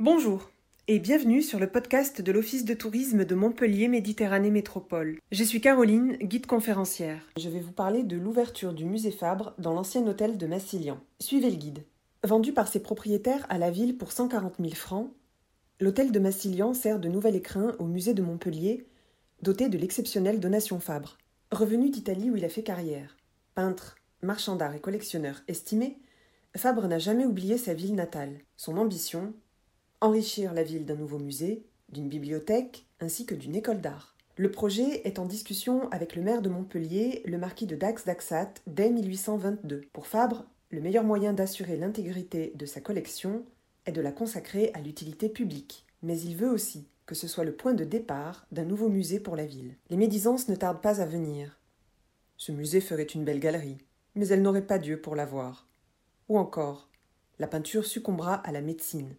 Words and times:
Bonjour 0.00 0.52
et 0.86 1.00
bienvenue 1.00 1.42
sur 1.42 1.58
le 1.58 1.66
podcast 1.66 2.22
de 2.22 2.30
l'Office 2.30 2.64
de 2.64 2.74
tourisme 2.74 3.24
de 3.24 3.34
Montpellier 3.34 3.88
Méditerranée 3.88 4.52
Métropole. 4.52 5.18
Je 5.32 5.42
suis 5.42 5.60
Caroline, 5.60 6.16
guide 6.18 6.46
conférencière. 6.46 7.20
Je 7.36 7.48
vais 7.48 7.58
vous 7.58 7.72
parler 7.72 8.04
de 8.04 8.16
l'ouverture 8.16 8.72
du 8.74 8.84
musée 8.84 9.10
Fabre 9.10 9.54
dans 9.58 9.74
l'ancien 9.74 10.06
hôtel 10.06 10.38
de 10.38 10.46
Massilian. 10.46 11.00
Suivez 11.18 11.50
le 11.50 11.56
guide. 11.56 11.84
Vendu 12.22 12.52
par 12.52 12.68
ses 12.68 12.78
propriétaires 12.78 13.44
à 13.48 13.58
la 13.58 13.72
ville 13.72 13.98
pour 13.98 14.12
140 14.12 14.58
000 14.60 14.70
francs, 14.76 15.10
l'hôtel 15.80 16.12
de 16.12 16.20
Massilian 16.20 16.74
sert 16.74 17.00
de 17.00 17.08
nouvel 17.08 17.34
écrin 17.34 17.74
au 17.80 17.84
musée 17.84 18.14
de 18.14 18.22
Montpellier, 18.22 18.86
doté 19.42 19.68
de 19.68 19.78
l'exceptionnelle 19.78 20.38
donation 20.38 20.78
Fabre. 20.78 21.18
Revenu 21.50 21.90
d'Italie 21.90 22.30
où 22.30 22.36
il 22.36 22.44
a 22.44 22.48
fait 22.48 22.62
carrière, 22.62 23.16
peintre, 23.56 23.96
marchand 24.22 24.54
d'art 24.54 24.76
et 24.76 24.80
collectionneur 24.80 25.42
estimé, 25.48 25.98
Fabre 26.56 26.86
n'a 26.86 27.00
jamais 27.00 27.26
oublié 27.26 27.58
sa 27.58 27.74
ville 27.74 27.96
natale. 27.96 28.38
Son 28.56 28.78
ambition, 28.78 29.34
enrichir 30.00 30.54
la 30.54 30.62
ville 30.62 30.84
d'un 30.84 30.94
nouveau 30.94 31.18
musée, 31.18 31.64
d'une 31.90 32.08
bibliothèque 32.08 32.86
ainsi 33.00 33.26
que 33.26 33.34
d'une 33.34 33.56
école 33.56 33.80
d'art. 33.80 34.16
Le 34.36 34.50
projet 34.50 35.02
est 35.06 35.18
en 35.18 35.26
discussion 35.26 35.90
avec 35.90 36.14
le 36.14 36.22
maire 36.22 36.42
de 36.42 36.48
Montpellier, 36.48 37.22
le 37.24 37.38
marquis 37.38 37.66
de 37.66 37.74
Dax-Daxat, 37.74 38.54
dès 38.66 38.90
1822. 38.90 39.82
Pour 39.92 40.06
Fabre, 40.06 40.44
le 40.70 40.80
meilleur 40.80 41.02
moyen 41.02 41.32
d'assurer 41.32 41.76
l'intégrité 41.76 42.52
de 42.54 42.66
sa 42.66 42.80
collection 42.80 43.44
est 43.86 43.92
de 43.92 44.00
la 44.00 44.12
consacrer 44.12 44.70
à 44.74 44.80
l'utilité 44.80 45.28
publique. 45.28 45.86
Mais 46.02 46.20
il 46.20 46.36
veut 46.36 46.50
aussi 46.50 46.86
que 47.06 47.14
ce 47.14 47.26
soit 47.26 47.44
le 47.44 47.56
point 47.56 47.74
de 47.74 47.84
départ 47.84 48.46
d'un 48.52 48.64
nouveau 48.64 48.88
musée 48.88 49.18
pour 49.18 49.34
la 49.34 49.46
ville. 49.46 49.74
Les 49.90 49.96
médisances 49.96 50.48
ne 50.48 50.54
tardent 50.54 50.82
pas 50.82 51.00
à 51.00 51.06
venir. 51.06 51.58
Ce 52.36 52.52
musée 52.52 52.80
ferait 52.80 53.02
une 53.02 53.24
belle 53.24 53.40
galerie, 53.40 53.78
mais 54.14 54.28
elle 54.28 54.42
n'aurait 54.42 54.66
pas 54.66 54.78
Dieu 54.78 55.00
pour 55.00 55.16
la 55.16 55.24
voir. 55.24 55.66
Ou 56.28 56.38
encore, 56.38 56.88
la 57.38 57.48
peinture 57.48 57.86
succombera 57.86 58.34
à 58.34 58.52
la 58.52 58.60
médecine 58.60 59.16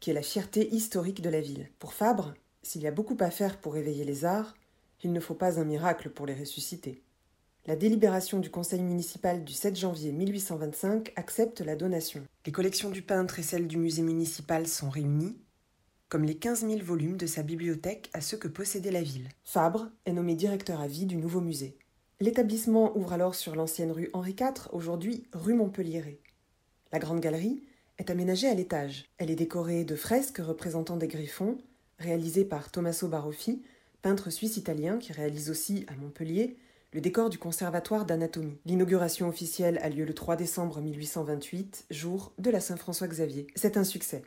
qui 0.00 0.10
est 0.10 0.14
la 0.14 0.22
fierté 0.22 0.68
historique 0.74 1.22
de 1.22 1.30
la 1.30 1.40
ville. 1.40 1.68
Pour 1.78 1.94
Fabre, 1.94 2.34
s'il 2.62 2.82
y 2.82 2.86
a 2.86 2.92
beaucoup 2.92 3.16
à 3.20 3.30
faire 3.30 3.58
pour 3.58 3.76
éveiller 3.76 4.04
les 4.04 4.24
arts, 4.24 4.54
il 5.02 5.12
ne 5.12 5.20
faut 5.20 5.34
pas 5.34 5.60
un 5.60 5.64
miracle 5.64 6.10
pour 6.10 6.26
les 6.26 6.34
ressusciter. 6.34 7.02
La 7.66 7.76
délibération 7.76 8.38
du 8.38 8.50
conseil 8.50 8.80
municipal 8.80 9.44
du 9.44 9.52
7 9.52 9.76
janvier 9.76 10.12
1825 10.12 11.12
accepte 11.16 11.60
la 11.60 11.74
donation. 11.74 12.22
Les 12.44 12.52
collections 12.52 12.90
du 12.90 13.02
peintre 13.02 13.38
et 13.38 13.42
celles 13.42 13.66
du 13.66 13.76
musée 13.76 14.02
municipal 14.02 14.68
sont 14.68 14.88
réunies, 14.88 15.36
comme 16.08 16.24
les 16.24 16.36
15 16.36 16.66
000 16.66 16.80
volumes 16.82 17.16
de 17.16 17.26
sa 17.26 17.42
bibliothèque 17.42 18.08
à 18.12 18.20
ceux 18.20 18.36
que 18.36 18.46
possédait 18.46 18.92
la 18.92 19.02
ville. 19.02 19.28
Fabre 19.42 19.90
est 20.04 20.12
nommé 20.12 20.36
directeur 20.36 20.80
à 20.80 20.86
vie 20.86 21.06
du 21.06 21.16
nouveau 21.16 21.40
musée. 21.40 21.76
L'établissement 22.20 22.96
ouvre 22.96 23.12
alors 23.12 23.34
sur 23.34 23.56
l'ancienne 23.56 23.90
rue 23.90 24.10
Henri 24.12 24.36
IV, 24.38 24.68
aujourd'hui 24.72 25.26
rue 25.32 25.54
Montpellier. 25.54 26.20
La 26.92 26.98
grande 26.98 27.20
galerie, 27.20 27.64
est 27.98 28.10
aménagée 28.10 28.48
à 28.48 28.54
l'étage. 28.54 29.06
Elle 29.18 29.30
est 29.30 29.36
décorée 29.36 29.84
de 29.84 29.96
fresques 29.96 30.38
représentant 30.38 30.96
des 30.96 31.08
griffons, 31.08 31.58
réalisées 31.98 32.44
par 32.44 32.70
Tommaso 32.70 33.08
Baroffi, 33.08 33.62
peintre 34.02 34.30
suisse-italien 34.30 34.98
qui 34.98 35.12
réalise 35.12 35.50
aussi 35.50 35.84
à 35.88 35.96
Montpellier 35.96 36.56
le 36.92 37.00
décor 37.00 37.28
du 37.28 37.36
Conservatoire 37.36 38.06
d'anatomie. 38.06 38.58
L'inauguration 38.64 39.28
officielle 39.28 39.78
a 39.82 39.90
lieu 39.90 40.04
le 40.04 40.14
3 40.14 40.36
décembre 40.36 40.80
1828, 40.80 41.86
jour 41.90 42.32
de 42.38 42.50
la 42.50 42.60
Saint-François 42.60 43.08
Xavier. 43.08 43.46
C'est 43.54 43.76
un 43.76 43.84
succès. 43.84 44.22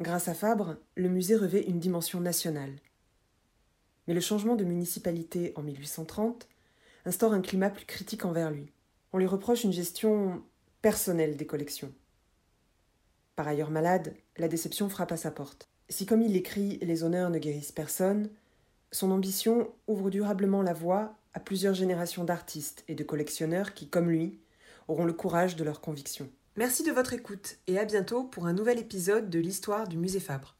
Grâce 0.00 0.26
à 0.26 0.34
Fabre, 0.34 0.76
le 0.96 1.08
musée 1.08 1.36
revêt 1.36 1.62
une 1.62 1.78
dimension 1.78 2.20
nationale. 2.20 2.74
Mais 4.08 4.14
le 4.14 4.20
changement 4.20 4.56
de 4.56 4.64
municipalité 4.64 5.52
en 5.54 5.62
1830 5.62 6.48
instaure 7.04 7.32
un 7.32 7.42
climat 7.42 7.70
plus 7.70 7.86
critique 7.86 8.24
envers 8.24 8.50
lui. 8.50 8.72
On 9.12 9.18
lui 9.18 9.26
reproche 9.26 9.62
une 9.62 9.72
gestion 9.72 10.42
personnelle 10.82 11.36
des 11.36 11.46
collections. 11.46 11.92
Par 13.36 13.48
ailleurs 13.48 13.70
malade, 13.70 14.14
la 14.36 14.48
déception 14.48 14.88
frappe 14.88 15.12
à 15.12 15.16
sa 15.16 15.30
porte. 15.30 15.68
Si, 15.88 16.06
comme 16.06 16.22
il 16.22 16.32
l'écrit, 16.32 16.78
les 16.82 17.02
honneurs 17.04 17.30
ne 17.30 17.38
guérissent 17.38 17.72
personne, 17.72 18.30
son 18.92 19.10
ambition 19.10 19.70
ouvre 19.86 20.10
durablement 20.10 20.62
la 20.62 20.72
voie 20.72 21.14
à 21.34 21.40
plusieurs 21.40 21.74
générations 21.74 22.24
d'artistes 22.24 22.84
et 22.88 22.94
de 22.94 23.04
collectionneurs 23.04 23.74
qui, 23.74 23.88
comme 23.88 24.10
lui, 24.10 24.40
auront 24.88 25.04
le 25.04 25.12
courage 25.12 25.56
de 25.56 25.64
leurs 25.64 25.80
convictions. 25.80 26.28
Merci 26.56 26.82
de 26.82 26.92
votre 26.92 27.12
écoute 27.12 27.58
et 27.68 27.78
à 27.78 27.84
bientôt 27.84 28.24
pour 28.24 28.46
un 28.46 28.52
nouvel 28.52 28.78
épisode 28.78 29.30
de 29.30 29.38
l'histoire 29.38 29.86
du 29.86 29.96
musée 29.96 30.20
Fabre. 30.20 30.56